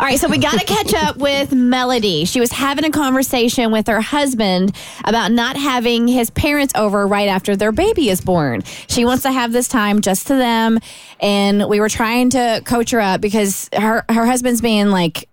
All 0.00 0.06
right, 0.06 0.18
so 0.18 0.28
we 0.28 0.38
got 0.38 0.58
to 0.58 0.64
catch 0.64 0.94
up 0.94 1.18
with 1.18 1.52
Melody. 1.52 2.24
She 2.24 2.40
was 2.40 2.50
having 2.50 2.86
a 2.86 2.90
conversation 2.90 3.70
with 3.70 3.86
her 3.86 4.00
husband 4.00 4.74
about 5.04 5.30
not 5.30 5.58
having 5.58 6.08
his 6.08 6.30
parents 6.30 6.72
over 6.74 7.06
right 7.06 7.28
after 7.28 7.54
their 7.54 7.70
baby 7.70 8.08
is 8.08 8.22
born. 8.22 8.62
She 8.88 9.04
wants 9.04 9.24
to 9.24 9.30
have 9.30 9.52
this 9.52 9.68
time 9.68 10.00
just 10.00 10.28
to 10.28 10.36
them, 10.36 10.78
and 11.20 11.68
we 11.68 11.80
were 11.80 11.90
trying 11.90 12.30
to 12.30 12.62
coach 12.64 12.92
her 12.92 13.00
up 13.02 13.20
because 13.20 13.68
her 13.76 14.06
her 14.08 14.24
husband's 14.24 14.62
being 14.62 14.86
like 14.86 15.28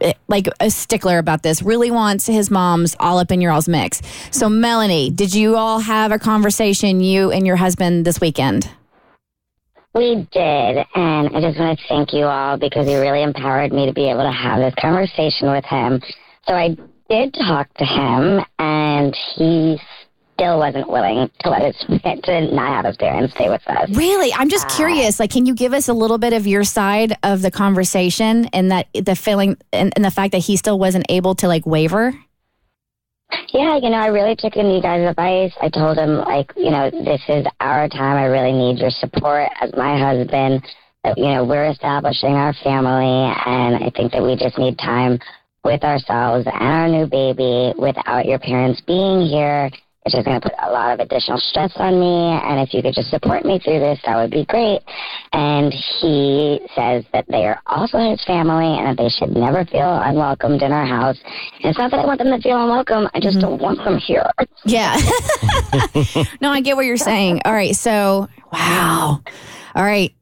eh, 0.00 0.12
like 0.28 0.46
a 0.60 0.70
stickler 0.70 1.18
about 1.18 1.42
this 1.42 1.60
really 1.60 1.90
wants 1.90 2.26
his 2.28 2.48
mom's 2.48 2.94
all 3.00 3.18
up 3.18 3.32
in 3.32 3.40
your 3.40 3.50
all's 3.50 3.68
mix 3.68 4.00
so 4.30 4.48
melanie 4.48 5.10
did 5.10 5.34
you 5.34 5.56
all 5.56 5.80
have 5.80 6.12
a 6.12 6.18
conversation 6.20 7.00
you 7.00 7.32
and 7.32 7.44
your 7.44 7.56
husband 7.56 8.04
this 8.04 8.20
weekend 8.20 8.70
We 9.96 10.28
did, 10.30 10.86
and 10.94 11.34
I 11.34 11.40
just 11.40 11.58
want 11.58 11.78
to 11.78 11.84
thank 11.88 12.12
you 12.12 12.26
all 12.26 12.58
because 12.58 12.86
you 12.86 13.00
really 13.00 13.22
empowered 13.22 13.72
me 13.72 13.86
to 13.86 13.94
be 13.94 14.10
able 14.10 14.24
to 14.24 14.30
have 14.30 14.58
this 14.58 14.74
conversation 14.78 15.50
with 15.50 15.64
him. 15.64 16.02
So 16.46 16.52
I 16.52 16.76
did 17.08 17.32
talk 17.32 17.72
to 17.78 17.84
him, 17.86 18.44
and 18.58 19.16
he 19.36 19.80
still 20.34 20.58
wasn't 20.58 20.90
willing 20.90 21.30
to 21.40 21.48
let 21.48 21.62
us 21.62 21.76
to 22.24 22.54
not 22.54 22.74
have 22.74 22.84
his 22.84 22.98
parents 22.98 23.32
stay 23.34 23.48
with 23.48 23.66
us. 23.66 23.88
Really? 23.96 24.34
I'm 24.34 24.50
just 24.50 24.66
uh, 24.66 24.76
curious. 24.76 25.18
Like, 25.18 25.30
can 25.30 25.46
you 25.46 25.54
give 25.54 25.72
us 25.72 25.88
a 25.88 25.94
little 25.94 26.18
bit 26.18 26.34
of 26.34 26.46
your 26.46 26.64
side 26.64 27.16
of 27.22 27.40
the 27.40 27.50
conversation 27.50 28.46
and 28.52 28.70
that 28.70 28.88
the 28.92 29.16
feeling 29.16 29.56
and, 29.72 29.94
and 29.96 30.04
the 30.04 30.10
fact 30.10 30.32
that 30.32 30.42
he 30.42 30.58
still 30.58 30.78
wasn't 30.78 31.06
able 31.08 31.34
to 31.36 31.48
like 31.48 31.64
waver? 31.64 32.12
Yeah, 33.52 33.76
you 33.76 33.90
know, 33.90 33.96
I 33.96 34.08
really 34.08 34.36
took 34.36 34.56
in 34.56 34.70
you 34.70 34.82
guys' 34.82 35.08
advice. 35.08 35.52
I 35.60 35.68
told 35.68 35.98
him, 35.98 36.18
like, 36.18 36.52
you 36.56 36.70
know, 36.70 36.90
this 36.90 37.22
is 37.28 37.46
our 37.60 37.88
time. 37.88 38.16
I 38.16 38.26
really 38.26 38.52
need 38.52 38.78
your 38.78 38.90
support 38.90 39.48
as 39.60 39.72
my 39.76 39.98
husband. 39.98 40.62
You 41.16 41.34
know, 41.34 41.44
we're 41.44 41.70
establishing 41.70 42.32
our 42.32 42.52
family, 42.64 43.32
and 43.46 43.76
I 43.76 43.90
think 43.94 44.12
that 44.12 44.22
we 44.22 44.36
just 44.36 44.58
need 44.58 44.78
time 44.78 45.18
with 45.64 45.84
ourselves 45.84 46.46
and 46.46 46.54
our 46.54 46.88
new 46.88 47.06
baby 47.06 47.72
without 47.78 48.26
your 48.26 48.38
parents 48.38 48.80
being 48.86 49.22
here. 49.22 49.70
It's 50.06 50.14
just 50.14 50.24
going 50.24 50.40
to 50.40 50.48
put 50.48 50.56
a 50.62 50.70
lot 50.70 50.94
of 50.94 51.00
additional 51.00 51.36
stress 51.38 51.72
on 51.74 51.98
me, 51.98 52.38
and 52.38 52.60
if 52.60 52.72
you 52.72 52.80
could 52.80 52.94
just 52.94 53.10
support 53.10 53.44
me 53.44 53.58
through 53.58 53.80
this, 53.80 53.98
that 54.06 54.14
would 54.14 54.30
be 54.30 54.44
great. 54.44 54.78
And 55.32 55.74
he 55.74 56.60
says 56.76 57.04
that 57.12 57.26
they 57.26 57.44
are 57.44 57.60
also 57.66 57.98
his 57.98 58.22
family 58.24 58.78
and 58.78 58.86
that 58.86 59.02
they 59.02 59.08
should 59.08 59.34
never 59.34 59.64
feel 59.64 60.00
unwelcomed 60.00 60.62
in 60.62 60.70
our 60.70 60.86
house. 60.86 61.18
And 61.60 61.70
it's 61.70 61.78
not 61.78 61.90
that 61.90 61.98
I 61.98 62.06
want 62.06 62.20
them 62.20 62.30
to 62.30 62.40
feel 62.40 62.54
unwelcome, 62.54 63.10
I 63.14 63.18
just 63.18 63.38
mm-hmm. 63.38 63.58
don't 63.58 63.60
want 63.60 63.78
them 63.78 63.98
here. 63.98 64.30
Yeah. 64.64 64.96
no, 66.40 66.50
I 66.50 66.60
get 66.60 66.76
what 66.76 66.86
you're 66.86 66.96
saying. 66.96 67.42
All 67.44 67.52
right. 67.52 67.74
So, 67.74 68.28
wow. 68.52 69.22
All 69.74 69.84
right. 69.84 70.12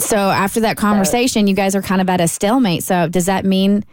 So, 0.00 0.16
after 0.16 0.60
that 0.60 0.76
conversation, 0.76 1.48
you 1.48 1.54
guys 1.54 1.74
are 1.74 1.82
kind 1.82 2.00
of 2.00 2.08
at 2.08 2.20
a 2.20 2.28
stalemate. 2.28 2.84
So, 2.84 3.08
does 3.08 3.26
that 3.26 3.44
mean, 3.44 3.84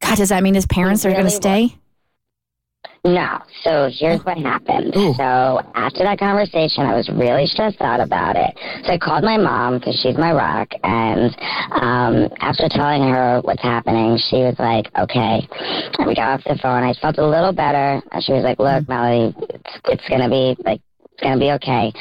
God, 0.00 0.16
does 0.16 0.30
that 0.30 0.42
mean 0.42 0.54
his 0.54 0.66
parents 0.66 1.04
are 1.04 1.12
going 1.12 1.24
to 1.24 1.30
stay? 1.30 1.76
No. 3.06 3.38
So 3.62 3.88
here's 3.92 4.20
what 4.24 4.36
happened. 4.36 4.92
So 5.16 5.62
after 5.74 6.02
that 6.02 6.18
conversation, 6.18 6.84
I 6.84 6.94
was 6.94 7.08
really 7.08 7.46
stressed 7.46 7.80
out 7.80 8.00
about 8.00 8.34
it. 8.34 8.50
So 8.84 8.92
I 8.92 8.98
called 8.98 9.22
my 9.22 9.36
mom 9.36 9.78
because 9.78 9.98
she's 10.02 10.16
my 10.18 10.32
rock. 10.32 10.68
And 10.82 11.30
um, 11.70 12.28
after 12.40 12.68
telling 12.68 13.02
her 13.02 13.40
what's 13.42 13.62
happening, 13.62 14.18
she 14.28 14.42
was 14.42 14.56
like, 14.58 14.90
okay. 14.98 15.46
And 15.98 16.06
we 16.06 16.14
got 16.14 16.34
off 16.34 16.44
the 16.44 16.58
phone. 16.60 16.82
I 16.82 16.94
felt 16.94 17.18
a 17.18 17.26
little 17.26 17.52
better. 17.52 18.02
And 18.10 18.22
she 18.22 18.32
was 18.32 18.42
like, 18.42 18.58
look, 18.58 18.88
Melody, 18.88 19.34
it's, 19.50 19.72
it's 19.84 20.08
going 20.08 20.22
to 20.22 20.28
be 20.28 20.56
like, 20.64 20.80
it's 21.12 21.22
going 21.22 21.34
to 21.34 21.40
be 21.40 21.52
okay. 21.52 21.92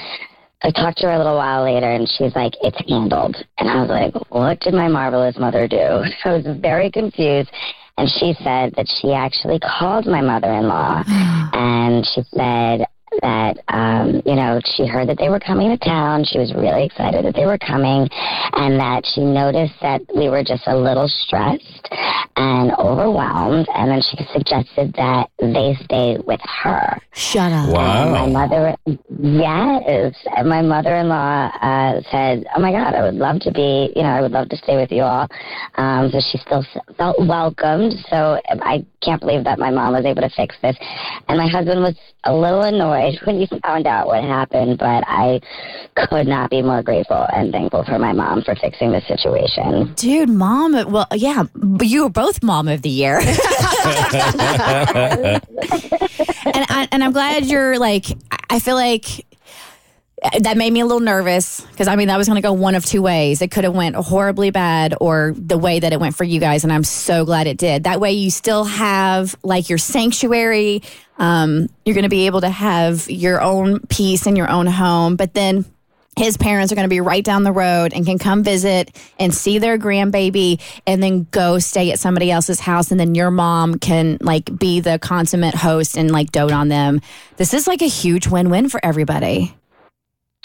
I 0.64 0.72
talked 0.72 0.98
to 1.00 1.08
her 1.08 1.14
a 1.14 1.18
little 1.18 1.36
while 1.36 1.64
later 1.64 1.92
and 1.92 2.10
she's 2.10 2.36
like, 2.36 2.54
it's 2.62 2.82
handled. 2.90 3.38
And 3.60 3.70
I 3.70 3.82
was 3.82 3.90
like, 3.90 4.32
what 4.32 4.60
did 4.62 4.74
my 4.74 4.88
marvelous 4.88 5.38
mother 5.38 5.68
do? 5.68 5.78
I 6.26 6.32
was 6.32 6.48
very 6.60 6.90
confused. 6.90 7.52
And 7.98 8.10
she 8.10 8.34
said 8.44 8.74
that 8.76 8.88
she 9.02 9.14
actually 9.14 9.60
called 9.60 10.06
my 10.06 10.22
mother 10.22 10.52
in 10.52 10.68
law 10.68 11.04
and 11.08 12.06
she 12.06 12.24
said 12.34 12.88
that, 13.26 13.58
um, 13.74 14.22
you 14.24 14.36
know, 14.36 14.62
she 14.78 14.86
heard 14.86 15.10
that 15.10 15.18
they 15.18 15.30
were 15.30 15.40
coming 15.40 15.70
to 15.70 15.78
town. 15.78 16.24
She 16.24 16.38
was 16.38 16.54
really 16.54 16.86
excited 16.86 17.26
that 17.26 17.34
they 17.34 17.46
were 17.46 17.58
coming 17.58 18.08
and 18.54 18.80
that 18.80 19.02
she 19.14 19.22
noticed 19.22 19.74
that 19.82 20.02
we 20.16 20.30
were 20.30 20.44
just 20.44 20.64
a 20.68 20.78
little 20.78 21.08
stressed 21.08 21.90
and 22.38 22.72
overwhelmed. 22.78 23.68
And 23.74 23.90
then 23.90 24.02
she 24.02 24.18
suggested 24.32 24.94
that 24.94 25.30
they 25.40 25.76
stay 25.84 26.18
with 26.26 26.42
her. 26.64 27.02
Shut 27.14 27.52
up. 27.52 27.70
And 28.06 28.12
my 28.12 28.28
mother, 28.28 28.76
yes, 28.86 30.14
and 30.38 30.48
my 30.48 30.62
mother-in-law 30.62 31.50
uh, 31.62 32.02
said, 32.12 32.46
"Oh 32.56 32.60
my 32.60 32.72
God, 32.72 32.94
I 32.94 33.02
would 33.02 33.16
love 33.16 33.40
to 33.42 33.52
be, 33.52 33.92
you 33.96 34.04
know, 34.04 34.10
I 34.10 34.22
would 34.22 34.32
love 34.32 34.50
to 34.50 34.58
stay 34.58 34.76
with 34.76 34.92
you 34.92 35.02
all." 35.02 35.28
Um, 35.78 36.12
so 36.12 36.20
she 36.20 36.38
still 36.40 36.62
s- 36.62 36.96
felt 36.98 37.18
welcomed. 37.26 37.94
So 38.10 38.40
I 38.46 38.86
can't 39.02 39.22
believe 39.22 39.44
that 39.46 39.58
my 39.58 39.72
mom 39.72 39.94
was 39.94 40.06
able 40.06 40.22
to 40.22 40.30
fix 40.30 40.56
this. 40.62 40.78
And 41.28 41.38
my 41.38 41.48
husband 41.48 41.82
was 41.82 41.96
a 42.26 42.34
little 42.34 42.62
annoyed 42.62 43.15
when 43.24 43.40
you 43.40 43.48
found 43.64 43.88
out 43.88 44.08
what 44.08 44.24
happened, 44.24 44.78
but 44.78 45.04
I 45.08 45.42
could 45.96 46.28
not 46.28 46.50
be 46.50 46.62
more 46.62 46.84
grateful 46.84 47.26
and 47.34 47.52
thankful 47.52 47.84
for 47.84 47.98
my 48.00 48.14
mom 48.14 48.44
for 48.44 48.56
fixing 48.56 48.92
the 48.92 49.02
situation. 49.02 49.94
Dude, 49.96 50.30
mom, 50.30 50.74
well, 50.92 51.08
yeah, 51.14 51.44
but 51.54 51.88
you 51.88 52.04
were 52.04 52.10
both 52.10 52.44
mom 52.44 52.68
of 52.68 52.82
the 52.82 52.90
year. 52.90 53.20
and, 53.20 53.36
I, 56.46 56.88
and 56.92 57.04
I'm 57.04 57.12
glad 57.12 57.46
you're 57.46 57.80
like, 57.80 58.06
I 58.50 58.60
feel 58.60 58.76
like 58.76 59.26
that 60.40 60.58
made 60.58 60.72
me 60.72 60.80
a 60.80 60.86
little 60.86 61.02
nervous 61.02 61.62
because 61.62 61.88
I 61.88 61.96
mean 61.96 62.08
that 62.08 62.18
was 62.18 62.28
going 62.28 62.42
to 62.42 62.42
go 62.42 62.54
one 62.54 62.76
of 62.76 62.86
two 62.86 63.02
ways. 63.02 63.42
It 63.42 63.52
could 63.52 63.64
have 63.66 63.76
went 63.76 63.96
horribly 63.96 64.50
bad 64.50 64.96
or 65.02 65.34
the 65.38 65.58
way 65.58 65.80
that 65.80 65.92
it 65.92 66.00
went 66.00 66.16
for 66.16 66.24
you 66.24 66.40
guys, 66.40 66.64
and 66.64 66.72
I'm 66.72 66.84
so 66.84 67.26
glad 67.26 67.48
it 67.48 67.58
did. 67.58 67.84
That 67.84 68.00
way, 68.00 68.14
you 68.14 68.32
still 68.32 68.64
have 68.64 69.36
like 69.44 69.70
your 69.70 69.78
sanctuary. 69.78 70.84
Um, 71.18 71.70
you're 71.86 71.96
going 71.96 72.04
to 72.04 72.10
be 72.10 72.26
able 72.26 72.42
to 72.42 72.50
have 72.50 73.10
your 73.10 73.42
own 73.42 73.80
peace 73.88 74.26
in 74.26 74.36
your 74.36 74.50
own 74.50 74.68
home, 74.68 75.16
but 75.16 75.34
then 75.34 75.66
his 76.18 76.38
parents 76.38 76.72
are 76.72 76.76
going 76.76 76.86
to 76.86 76.90
be 76.90 77.02
right 77.02 77.24
down 77.24 77.44
the 77.44 77.52
road 77.52 77.94
and 77.94 78.06
can 78.06 78.18
come 78.18 78.42
visit 78.42 78.96
and 79.20 79.34
see 79.34 79.60
their 79.60 79.78
grandbaby 79.78 80.62
and 80.88 81.04
then 81.04 81.28
go 81.32 81.60
stay 81.60 81.92
at 81.92 82.00
somebody 82.00 82.32
else's 82.32 82.60
house 82.60 82.92
and 82.92 83.00
then 83.00 83.16
your 83.16 83.32
mom 83.32 83.78
can 83.80 84.18
like 84.22 84.58
be 84.58 84.80
the 84.80 84.98
consummate 85.00 85.56
host 85.56 85.98
and 85.98 86.12
like 86.12 86.32
dote 86.32 86.54
on 86.54 86.70
them 86.70 87.02
this 87.36 87.54
is 87.54 87.68
like 87.68 87.82
a 87.82 87.88
huge 87.88 88.28
win-win 88.28 88.70
for 88.70 88.80
everybody 88.84 89.54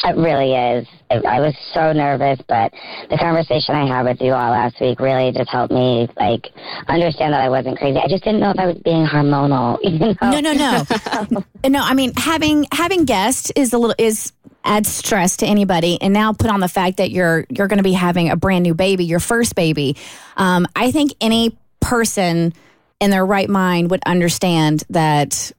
It 0.02 0.16
really 0.16 0.54
is. 0.54 0.88
It, 1.10 1.24
I 1.26 1.40
was 1.40 1.54
so 1.74 1.92
nervous, 1.92 2.40
but 2.48 2.72
the 3.10 3.18
conversation 3.18 3.74
I 3.74 3.86
had 3.86 4.06
with 4.06 4.20
you 4.20 4.32
all 4.32 4.50
last 4.50 4.80
week 4.80 4.98
really 4.98 5.30
just 5.32 5.50
helped 5.50 5.72
me 5.72 6.08
like 6.16 6.46
understand 6.88 7.34
that 7.34 7.42
I 7.42 7.50
wasn't 7.50 7.78
crazy. 7.78 7.98
I 7.98 8.08
just 8.08 8.24
didn't 8.24 8.40
know 8.40 8.50
if 8.50 8.58
I 8.58 8.66
was 8.66 8.78
being 8.78 9.06
hormonal. 9.06 9.78
You 9.90 9.98
know? 9.98 10.14
no 10.22 10.40
no 10.40 10.52
no 10.52 11.44
no 11.68 11.80
i 11.82 11.94
mean 11.94 12.12
having 12.16 12.64
having 12.72 13.04
guests 13.04 13.50
is 13.56 13.72
a 13.72 13.78
little 13.78 13.94
is 13.98 14.32
adds 14.64 14.88
stress 14.88 15.38
to 15.38 15.46
anybody 15.46 16.00
and 16.00 16.14
now 16.14 16.32
put 16.32 16.48
on 16.48 16.60
the 16.60 16.68
fact 16.68 16.98
that 16.98 17.10
you're 17.10 17.44
you're 17.48 17.66
going 17.66 17.78
to 17.78 17.84
be 17.84 17.92
having 17.92 18.30
a 18.30 18.36
brand 18.36 18.62
new 18.62 18.74
baby 18.74 19.04
your 19.04 19.20
first 19.20 19.54
baby 19.54 19.96
um, 20.36 20.66
i 20.76 20.90
think 20.92 21.12
any 21.20 21.56
person 21.80 22.52
in 23.00 23.10
their 23.10 23.26
right 23.26 23.50
mind 23.50 23.90
would 23.90 24.02
understand 24.06 24.84
that 24.90 25.50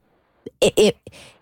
it, 0.60 0.72
it 0.76 0.96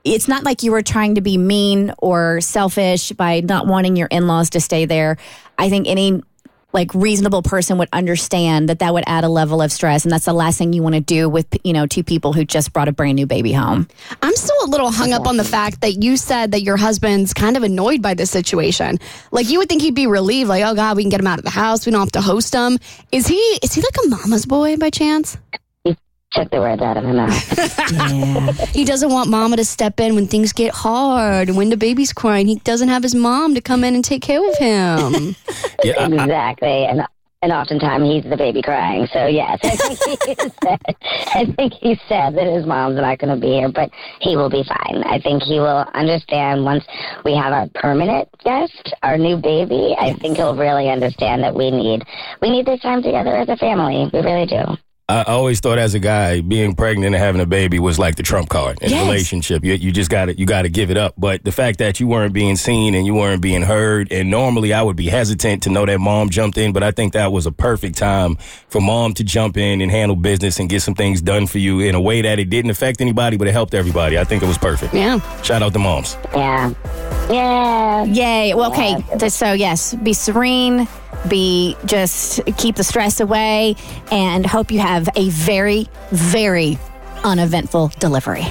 it's 0.05 0.29
not 0.29 0.45
like 0.45 0.63
you 0.63 0.73
were 0.73 0.83
trying 0.83 1.15
to 1.17 1.21
be 1.21 1.37
mean 1.37 1.93
or 1.99 2.41
selfish 2.41 3.13
by 3.13 3.41
not 3.41 3.67
wanting 3.67 3.97
your 3.97 4.09
in-laws 4.09 4.51
to 4.51 4.61
stay 4.61 4.85
there 4.85 5.17
i 5.59 5.69
think 5.69 5.87
any 5.87 6.23
like 6.73 6.95
reasonable 6.95 7.43
person 7.43 7.79
would 7.79 7.89
understand 7.93 8.69
that 8.69 8.79
that 8.79 8.95
would 8.95 9.03
add 9.07 9.25
a 9.25 9.29
level 9.29 9.61
of 9.61 9.73
stress 9.73 10.05
and 10.05 10.13
that's 10.13 10.25
the 10.25 10.33
last 10.33 10.57
thing 10.57 10.73
you 10.73 10.83
want 10.83 10.95
to 10.95 11.01
do 11.01 11.29
with 11.29 11.47
you 11.65 11.73
know 11.73 11.87
two 11.87 12.05
people 12.05 12.33
who 12.33 12.45
just 12.45 12.73
brought 12.73 12.89
a 12.89 12.93
brand 12.93 13.17
new 13.17 13.27
baby 13.27 13.53
home 13.53 13.89
I'm 14.23 14.37
still 14.37 14.57
a 14.65 14.69
little 14.71 14.91
hung 14.91 15.13
up 15.13 15.27
on 15.27 15.37
the 15.37 15.45
fact 15.45 15.81
that 15.81 16.03
you 16.03 16.17
said 16.17 16.53
that 16.53 16.63
your 16.63 16.77
husband's 16.77 17.35
kind 17.35 17.57
of 17.57 17.63
annoyed 17.63 18.03
by 18.03 18.15
this 18.15 18.31
situation. 18.31 18.99
Like 19.31 19.49
you 19.49 19.59
would 19.59 19.69
think 19.69 19.83
he'd 19.83 19.95
be 19.95 20.07
relieved, 20.07 20.49
like, 20.49 20.63
oh 20.65 20.75
God, 20.75 20.97
we 20.97 21.03
can 21.03 21.11
get 21.11 21.21
him 21.21 21.27
out 21.27 21.39
of 21.39 21.45
the 21.45 21.51
house. 21.51 21.87
We 21.87 21.93
don't 21.93 22.01
have 22.01 22.13
to 22.13 22.21
host 22.21 22.55
him. 22.55 22.79
Is 23.11 23.27
he 23.27 23.37
is 23.63 23.73
he 23.73 23.81
like 23.81 23.97
a 24.05 24.09
mama's 24.09 24.47
boy 24.47 24.77
by 24.77 24.91
chance? 24.91 25.37
Took 26.33 26.51
the 26.51 26.61
words 26.61 26.81
out 26.81 26.97
of 26.97 27.03
my 27.03 27.13
mouth. 27.13 27.59
yeah 27.93 28.53
He 28.73 28.85
doesn't 28.85 29.11
want 29.11 29.29
mama 29.31 29.57
to 29.57 29.65
step 29.65 29.99
in 29.99 30.15
when 30.15 30.29
things 30.29 30.53
get 30.53 30.73
hard 30.73 31.49
and 31.49 31.57
when 31.57 31.71
the 31.71 31.77
baby's 31.77 32.13
crying. 32.13 32.47
He 32.47 32.55
doesn't 32.57 32.89
have 32.89 33.03
his 33.03 33.17
mom 33.17 33.55
to 33.57 33.61
come 33.61 33.83
in 33.83 33.97
and 33.97 34.05
take 34.05 34.23
care 34.23 34.47
of 34.49 34.57
him. 34.57 35.35
Yeah, 35.83 35.95
I- 35.99 36.05
I- 36.05 36.07
exactly. 36.25 36.85
And 36.87 37.03
and 37.43 37.53
oftentimes 37.53 38.05
he's 38.05 38.31
the 38.31 38.37
baby 38.37 38.61
crying. 38.61 39.09
So 39.15 39.27
yes, 39.27 39.59
I 39.65 39.75
think 39.77 39.99
he 40.25 40.35
said, 40.63 40.81
I 41.35 41.45
think 41.57 41.73
he 41.81 41.99
said 42.07 42.35
that 42.37 42.47
his 42.47 42.67
mom's 42.67 42.97
not 42.97 43.19
going 43.19 43.35
to 43.35 43.41
be 43.41 43.55
here, 43.55 43.71
but 43.73 43.89
he 44.21 44.37
will 44.37 44.51
be 44.51 44.63
fine. 44.63 45.03
I 45.05 45.19
think 45.21 45.43
he 45.45 45.59
will 45.59 45.87
understand 45.95 46.65
once 46.67 46.85
we 47.25 47.35
have 47.35 47.55
our 47.55 47.67
permanent 47.75 48.29
guest, 48.45 48.93
our 49.03 49.17
new 49.17 49.39
baby. 49.39 49.97
I 49.99 50.13
think 50.21 50.37
he'll 50.37 50.55
really 50.55 50.91
understand 50.91 51.43
that 51.43 51.55
we 51.55 51.71
need 51.71 52.05
we 52.43 52.51
need 52.51 52.67
this 52.67 52.81
time 52.83 53.03
together 53.03 53.35
as 53.35 53.49
a 53.49 53.57
family. 53.57 54.11
We 54.13 54.21
really 54.21 54.45
do. 54.47 54.77
I 55.11 55.33
always 55.33 55.61
thought 55.61 55.79
as 55.79 55.95
a 55.95 55.99
guy, 55.99 56.41
being 56.41 56.75
pregnant 56.75 57.15
and 57.15 57.23
having 57.23 57.41
a 57.41 57.47
baby 57.47 57.79
was 57.79 57.99
like 57.99 58.15
the 58.17 58.23
trump 58.23 58.49
card 58.49 58.79
in 58.81 58.91
Yes. 58.91 59.03
a 59.03 59.05
relationship. 59.11 59.65
You, 59.65 59.75
you 59.75 59.91
just 59.93 60.11
got 60.11 60.27
to 60.27 60.39
you 60.39 60.47
got 60.47 60.63
to 60.63 60.69
give 60.69 60.91
it 60.91 60.97
up. 60.97 61.15
But 61.19 61.43
the 61.45 61.53
fact 61.53 61.79
that 61.79 61.99
you 62.01 62.07
weren't 62.07 62.33
being 62.33 62.57
seen 62.57 62.95
and 62.95 63.05
you 63.07 63.15
weren't 63.15 63.43
being 63.43 63.63
heard, 63.63 64.13
and 64.13 64.31
normally 64.31 64.73
I 64.73 64.83
would 64.83 64.97
be 64.97 65.07
hesitant 65.09 65.65
to 65.65 65.71
know 65.71 65.85
that 65.87 65.99
mom 65.99 66.31
jumped 66.31 66.57
in, 66.59 66.73
but 66.73 66.83
I 66.83 66.91
think 66.93 67.13
that 67.15 67.33
was 67.33 67.47
a 67.47 67.53
perfect 67.53 67.97
time 67.99 68.37
for 68.69 68.81
mom 68.81 69.15
to 69.15 69.25
jump 69.25 69.57
in 69.57 69.81
and 69.81 69.91
handle 69.91 70.17
business 70.17 70.59
and 70.61 70.69
get 70.69 70.81
some 70.83 70.95
things 70.95 71.21
done 71.21 71.47
for 71.47 71.59
you 71.59 71.81
in 71.81 71.95
a 71.95 72.01
way 72.01 72.23
that 72.23 72.39
it 72.39 72.49
didn't 72.51 72.71
affect 72.71 73.01
anybody, 73.01 73.37
but 73.37 73.49
it 73.49 73.53
helped 73.53 73.75
everybody. 73.75 74.19
I 74.19 74.25
think 74.25 74.43
it 74.43 74.47
was 74.47 74.59
perfect. 74.59 74.95
Yeah. 74.95 75.19
Shout 75.43 75.63
out 75.63 75.73
to 75.73 75.79
moms. 75.79 76.17
Yeah, 76.35 76.73
yeah. 77.31 78.05
Yay. 78.05 78.55
Well, 78.55 78.71
okay. 78.73 79.03
th- 79.19 79.33
So, 79.33 79.53
yes, 79.53 79.95
be 79.95 80.13
serene, 80.13 80.89
be 81.29 81.77
just 81.85 82.41
keep 82.57 82.77
the 82.77 82.85
stress 82.85 83.21
away, 83.21 83.77
and 84.11 84.45
hope 84.47 84.71
you 84.71 84.81
have 84.81 85.09
a 85.17 85.29
very, 85.31 85.89
very 86.11 86.79
uneventful 87.25 87.93
delivery. 87.99 88.45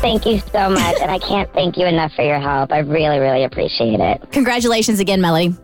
Thank 0.00 0.26
you 0.26 0.40
so 0.52 0.68
much, 0.68 0.96
and 1.00 1.10
I 1.10 1.18
can't 1.18 1.50
thank 1.54 1.76
you 1.78 1.86
enough 1.86 2.12
for 2.14 2.22
your 2.22 2.38
help. 2.40 2.72
I 2.72 2.78
really, 2.78 3.18
really 3.18 3.44
appreciate 3.44 4.00
it. 4.00 4.22
Congratulations 4.32 5.00
again, 5.00 5.20
Melody. 5.20 5.54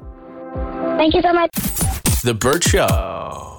Thank 0.96 1.14
you 1.14 1.20
so 1.23 1.32
much. 1.32 1.50
The 2.23 2.35
Burt 2.38 2.62
Show. 2.64 3.50